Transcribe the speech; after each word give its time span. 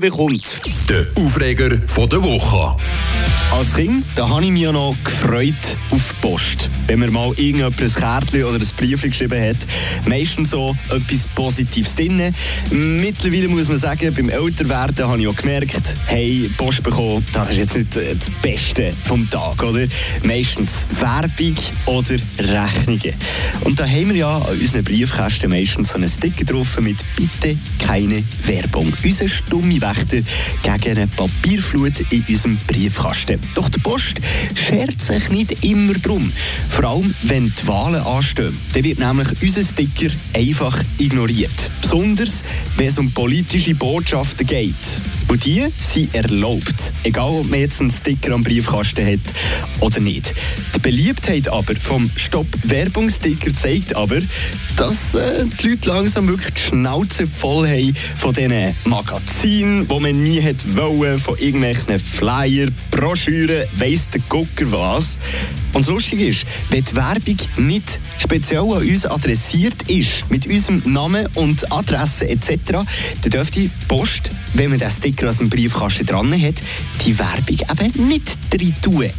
bekommt. 0.00 0.60
Der 0.88 1.06
Aufreger 1.16 1.78
von 1.86 2.08
der 2.08 2.22
Woche. 2.22 2.76
Als 3.52 3.74
Kind 3.74 4.04
da 4.14 4.28
habe 4.28 4.44
ich 4.44 4.50
mich 4.50 4.62
ja 4.62 4.72
noch 4.72 4.96
gefreut 5.04 5.54
auf 5.90 6.14
die 6.14 6.26
Post. 6.26 6.70
Wenn 6.86 7.00
man 7.00 7.12
mal 7.12 7.28
irgendjemand 7.36 7.80
ein 7.80 7.92
Kärtchen 7.92 8.44
oder 8.44 8.56
ein 8.56 8.68
Brief 8.76 9.02
geschrieben 9.02 9.40
hat, 9.40 9.56
meistens 10.06 10.50
so 10.50 10.74
etwas 10.88 11.26
Positives 11.34 11.94
drin. 11.94 12.34
Mittlerweile 12.70 13.48
muss 13.48 13.68
man 13.68 13.76
sagen, 13.76 14.12
beim 14.14 14.30
Älterwerden 14.30 15.06
habe 15.06 15.20
ich 15.20 15.28
auch 15.28 15.36
gemerkt, 15.36 15.82
hey, 16.06 16.50
Post 16.56 16.82
bekommen, 16.82 17.24
das 17.34 17.50
ist 17.50 17.56
jetzt 17.58 17.76
nicht 17.76 17.96
das 17.96 18.30
Beste 18.40 18.94
vom 19.04 19.28
Tag, 19.28 19.62
oder? 19.62 19.86
Meistens 20.24 20.86
Werbung 20.98 21.56
oder 21.86 22.16
Rechnungen. 22.38 23.14
Und 23.64 23.78
da 23.78 23.86
haben 23.86 24.08
wir 24.08 24.16
ja 24.16 24.38
an 24.38 24.58
unseren 24.58 24.82
Briefkästen 24.82 25.50
meistens 25.50 25.90
so 25.90 25.96
einen 25.96 26.08
Sticker 26.08 26.44
drauf 26.44 26.80
mit 26.80 26.98
«Bitte 27.16 27.56
keine 27.78 28.22
Werbung». 28.44 28.92
Unser 29.04 29.28
stumme 29.28 29.80
Wächter 29.82 30.22
gegen 30.62 30.96
eine 30.96 31.06
Papierflut 31.08 32.00
in 32.10 32.24
unserem 32.28 32.58
Briefkasten. 32.66 33.38
Doch 33.54 33.68
die 33.68 33.80
Post 33.80 34.14
schert 34.54 35.02
sich 35.02 35.28
nicht 35.28 35.64
immer 35.64 35.94
drum. 35.94 36.32
Vor 36.68 36.84
allem, 36.84 37.14
wenn 37.22 37.52
die 37.52 37.66
Wahlen 37.66 38.02
anstehen. 38.02 38.56
Dann 38.72 38.84
wird 38.84 38.98
nämlich 38.98 39.28
unser 39.42 39.62
Sticker 39.62 40.12
einfach 40.34 40.78
ignoriert. 40.98 41.70
Besonders, 41.80 42.42
wenn 42.76 42.86
es 42.86 42.98
um 42.98 43.10
politische 43.10 43.74
Botschaften 43.74 44.46
geht. 44.46 44.74
Und 45.32 45.46
die 45.46 45.66
sind 45.80 46.14
erlaubt. 46.14 46.92
Egal, 47.04 47.30
ob 47.30 47.48
man 47.48 47.58
jetzt 47.58 47.80
einen 47.80 47.90
Sticker 47.90 48.34
am 48.34 48.42
Briefkasten 48.42 49.06
hat 49.06 49.20
oder 49.80 49.98
nicht. 49.98 50.34
Die 50.76 50.78
Beliebtheit 50.78 51.48
aber 51.48 51.74
vom 51.74 52.10
Stopp-Werbungssticker 52.16 53.56
zeigt 53.56 53.96
aber, 53.96 54.18
dass 54.76 55.14
äh, 55.14 55.46
die 55.46 55.68
Leute 55.68 55.88
langsam 55.88 56.28
wirklich 56.28 56.52
die 56.52 56.60
Schnauze 56.60 57.26
voll 57.26 57.66
haben 57.66 57.94
von 58.18 58.34
diesen 58.34 58.74
Magazinen, 58.84 59.88
die 59.88 60.00
man 60.00 60.22
nie 60.22 60.38
hätte 60.38 60.76
wollen, 60.76 61.18
von 61.18 61.38
irgendwelchen 61.38 61.98
Flyer, 61.98 62.68
Broschüren, 63.02 63.64
weiss 63.78 64.08
der 64.10 64.20
Gucker 64.28 64.70
was. 64.70 65.18
Und 65.72 65.80
das 65.80 65.88
Lustige 65.88 66.26
ist, 66.26 66.44
wenn 66.70 66.84
die 66.84 66.94
Werbung 66.94 67.36
nicht 67.56 67.98
speziell 68.20 68.60
an 68.60 68.82
uns 68.82 69.06
adressiert 69.06 69.90
ist, 69.90 70.22
mit 70.28 70.46
unserem 70.46 70.82
Namen 70.84 71.26
und 71.34 71.72
Adresse 71.72 72.28
etc., 72.28 72.58
dann 72.70 72.86
dürfte 73.30 73.60
die 73.60 73.70
Post, 73.88 74.30
wenn 74.54 74.70
man 74.70 74.78
den 74.78 74.90
Sticker 74.90 75.30
aus 75.30 75.38
dem 75.38 75.48
Briefkasten 75.48 76.06
dran 76.06 76.30
hat, 76.30 76.54
die 77.04 77.18
Werbung 77.18 77.58
eben 77.58 78.06
nicht 78.06 78.38
drin 78.50 78.74
tun. 78.82 79.10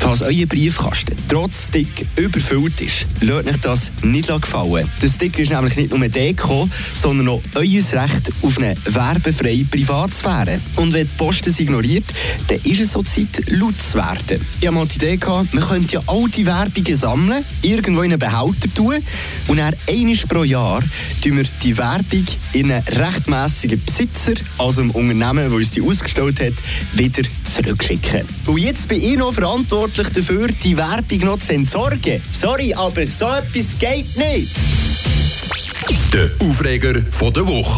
Falls 0.00 0.22
euer 0.22 0.46
Briefkasten 0.46 1.14
trotz 1.28 1.66
Stick 1.66 2.06
überfüllt 2.16 2.80
ist, 2.80 3.06
lasst 3.20 3.46
euch 3.46 3.56
das 3.58 3.92
nicht 4.02 4.28
gefallen. 4.28 4.88
Der 5.02 5.08
Sticker 5.08 5.40
ist 5.40 5.52
nämlich 5.52 5.76
nicht 5.76 5.90
nur 5.94 6.08
Deko, 6.08 6.68
sondern 6.94 7.28
auch 7.28 7.42
euer 7.54 7.62
Recht 7.62 8.32
auf 8.42 8.58
eine 8.58 8.74
werbefreie 8.86 9.64
Privatsphäre. 9.64 10.60
Und 10.76 10.94
wenn 10.94 11.06
die 11.06 11.12
Post 11.18 11.46
es 11.46 11.60
ignoriert, 11.60 12.06
dann 12.48 12.58
ist 12.62 12.80
es 12.80 12.92
so 12.92 13.02
Zeit, 13.20 13.50
laut 13.50 13.80
zu 13.80 13.98
werden. 13.98 14.46
Ich 14.60 14.66
hatte 14.66 14.74
mal 14.74 14.86
die 14.86 14.96
Idee, 14.96 15.16
gehabt, 15.16 15.54
man 15.54 15.64
könnte 15.64 15.94
ja 15.94 16.02
all 16.06 16.28
die 16.28 16.46
Werbungen 16.46 16.96
sammeln, 16.96 17.44
irgendwo 17.62 18.02
in 18.02 18.12
einen 18.12 18.18
Behälter 18.18 18.72
tun 18.74 18.96
und 19.48 19.56
dann 19.56 19.74
einmal 19.88 20.16
pro 20.28 20.44
Jahr 20.44 20.82
tun 21.22 21.36
wir 21.36 21.44
die 21.62 21.76
Werbung 21.76 22.24
in 22.52 22.72
einen 22.72 22.84
rechtmässigen 22.84 23.82
Besitzer, 23.84 24.34
also 24.58 24.82
einem 24.82 24.90
Unternehmen, 24.92 25.44
das 25.44 25.52
uns 25.52 25.70
die 25.72 25.82
ausgestellt 25.82 26.40
hat, 26.40 26.54
wieder 26.94 27.28
zurückschicken. 27.44 28.26
Und 28.46 28.58
jetzt 28.58 28.88
bin 28.88 29.02
ich 29.02 29.16
noch 29.16 29.32
verantwortlich 29.32 30.08
dafür, 30.10 30.48
die 30.48 30.76
Werbung 30.76 31.18
noch 31.20 31.38
zu 31.38 31.52
entsorgen. 31.52 32.22
Sorry, 32.32 32.74
aber 32.74 33.06
so 33.06 33.26
etwas 33.26 33.78
geht 33.78 34.16
nicht. 34.16 34.50
Der 36.12 36.30
Aufreger 36.40 37.02
von 37.10 37.32
der 37.32 37.46
Woche. 37.46 37.68